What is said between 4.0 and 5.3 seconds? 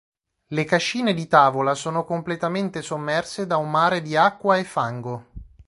di acqua e fango.